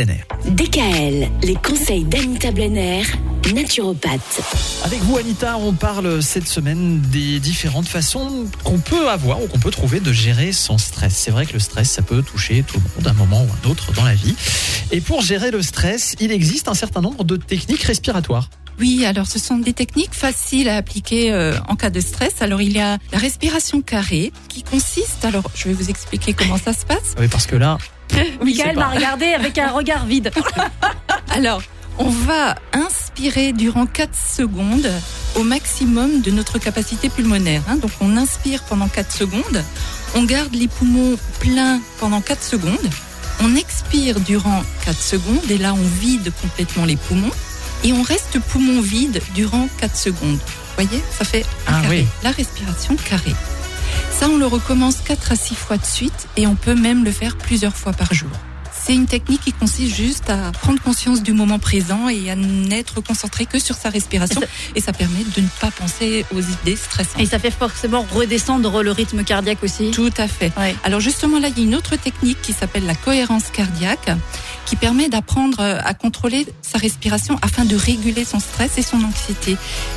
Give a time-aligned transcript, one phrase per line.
[0.00, 3.02] DKL, les conseils d'Anita Blenner,
[3.52, 4.40] naturopathe.
[4.84, 9.58] Avec vous, Anita, on parle cette semaine des différentes façons qu'on peut avoir ou qu'on
[9.58, 11.16] peut trouver de gérer son stress.
[11.16, 13.48] C'est vrai que le stress, ça peut toucher tout le monde à un moment ou
[13.48, 14.36] un autre dans la vie.
[14.92, 18.50] Et pour gérer le stress, il existe un certain nombre de techniques respiratoires.
[18.78, 22.40] Oui, alors ce sont des techniques faciles à appliquer euh, en cas de stress.
[22.40, 26.56] Alors il y a la respiration carrée qui consiste, alors je vais vous expliquer comment
[26.56, 27.16] ça se passe.
[27.18, 27.78] Oui, parce que là,
[28.44, 30.30] Michael m'a regardé avec un regard vide.
[31.30, 31.62] Alors,
[31.98, 34.90] on va inspirer durant 4 secondes
[35.36, 37.62] au maximum de notre capacité pulmonaire.
[37.68, 37.76] hein.
[37.76, 39.64] Donc on inspire pendant 4 secondes,
[40.14, 42.90] on garde les poumons pleins pendant 4 secondes,
[43.42, 47.30] on expire durant 4 secondes et là on vide complètement les poumons
[47.84, 50.38] et on reste poumon vide durant 4 secondes.
[50.38, 52.00] Vous voyez, ça fait un Ah carré.
[52.02, 52.06] oui.
[52.22, 53.34] La respiration carrée.
[54.18, 57.12] Ça, on le recommence 4 à 6 fois de suite et on peut même le
[57.12, 58.30] faire plusieurs fois par jour.
[58.72, 63.00] C'est une technique qui consiste juste à prendre conscience du moment présent et à n'être
[63.00, 64.40] concentré que sur sa respiration.
[64.74, 67.20] Et ça permet de ne pas penser aux idées stressantes.
[67.20, 69.92] Et ça fait forcément redescendre le rythme cardiaque aussi.
[69.92, 70.50] Tout à fait.
[70.56, 70.74] Ouais.
[70.82, 74.10] Alors justement là, il y a une autre technique qui s'appelle la cohérence cardiaque,
[74.68, 79.02] qui permet d'apprendre euh, à contrôler sa respiration afin de réguler son stress et son
[79.02, 79.56] anxiété,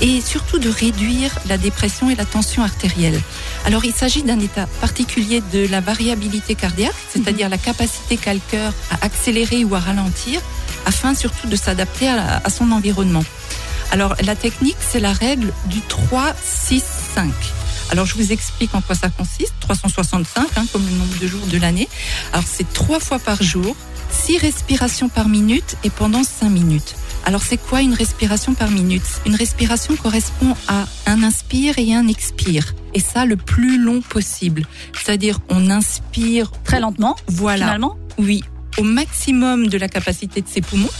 [0.00, 3.20] et surtout de réduire la dépression et la tension artérielle.
[3.66, 8.40] Alors il s'agit d'un état particulier de la variabilité cardiaque, c'est-à-dire la capacité qu'a le
[8.50, 10.40] cœur à accélérer ou à ralentir,
[10.86, 13.24] afin surtout de s'adapter à son environnement.
[13.90, 16.82] Alors la technique, c'est la règle du 3, 6,
[17.14, 17.30] 5.
[17.90, 19.52] Alors je vous explique en quoi ça consiste.
[19.60, 21.88] 365, hein, comme le nombre de jours de l'année.
[22.32, 23.76] Alors c'est trois fois par jour,
[24.12, 26.94] six respirations par minute et pendant cinq minutes.
[27.24, 29.02] Alors c'est quoi une respiration par minute?
[29.26, 32.74] Une respiration correspond à un inspire et un expire.
[32.94, 34.66] Et ça le plus long possible.
[34.92, 37.66] C'est-à-dire on inspire Très lentement, voilà.
[37.66, 37.96] finalement?
[38.18, 38.42] Oui,
[38.78, 40.90] au maximum de la capacité de ses poumons.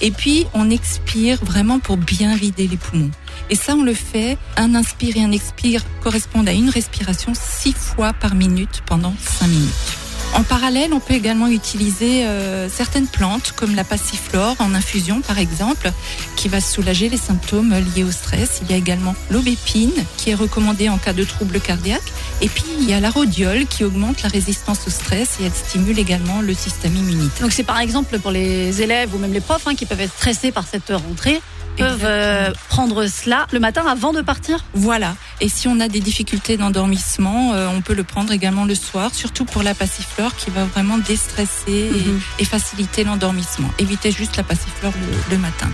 [0.00, 3.10] Et puis, on expire vraiment pour bien vider les poumons.
[3.50, 7.74] Et ça, on le fait, un inspire et un expire correspondent à une respiration six
[7.74, 9.97] fois par minute pendant cinq minutes.
[10.34, 15.38] En parallèle, on peut également utiliser euh, certaines plantes comme la passiflore en infusion par
[15.38, 15.90] exemple,
[16.36, 18.60] qui va soulager les symptômes liés au stress.
[18.62, 22.12] Il y a également l'aubépine qui est recommandée en cas de troubles cardiaques.
[22.40, 25.52] Et puis il y a la rhodiole qui augmente la résistance au stress et elle
[25.52, 27.42] stimule également le système immunitaire.
[27.42, 30.14] Donc c'est par exemple pour les élèves ou même les profs hein, qui peuvent être
[30.14, 31.40] stressés par cette rentrée,
[31.78, 34.64] peuvent euh, prendre cela le matin avant de partir?
[34.74, 35.14] Voilà.
[35.40, 39.14] Et si on a des difficultés d'endormissement, euh, on peut le prendre également le soir,
[39.14, 42.20] surtout pour la passiflore qui va vraiment déstresser et- Mhm.
[42.40, 43.68] et, faciliter l'endormissement.
[43.78, 45.68] Évitez juste la passiflore le, le matin.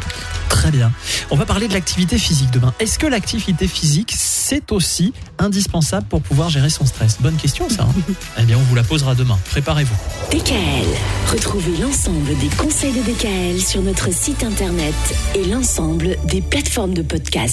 [0.51, 0.93] très bien.
[1.31, 2.73] On va parler de l'activité physique demain.
[2.79, 7.17] Est-ce que l'activité physique, c'est aussi indispensable pour pouvoir gérer son stress?
[7.21, 7.83] Bonne question, ça.
[7.83, 9.39] hein eh bien, on vous la posera demain.
[9.51, 9.95] Préparez-vous.
[10.31, 10.87] DKL,
[11.33, 14.95] retrouvez l'ensemble des conseils de DKL sur notre site internet
[15.35, 17.53] et l'ensemble des plateformes de podcast.